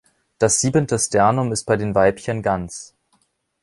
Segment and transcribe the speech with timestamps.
[0.39, 2.95] Das siebente Sternum ist bei den Weibchen ganz.